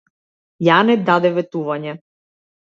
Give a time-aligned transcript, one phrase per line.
[0.67, 1.95] Јане даде ветување.